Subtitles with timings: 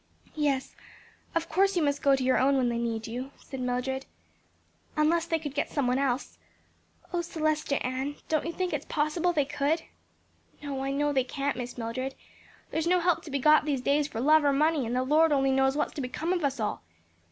[0.33, 0.75] "Yes,
[1.35, 4.07] of course you must go to your own when they need you," said Mildred;
[4.97, 6.39] "unless they could get some one else.
[7.13, 9.83] O, Celestia Ann, don't you think it possible they could?"
[10.63, 12.15] "No; I know they can't, Miss Mildred;
[12.71, 15.31] there's no help to be got these days for love or money; and the Lord
[15.31, 16.81] only knows what's to become of us all!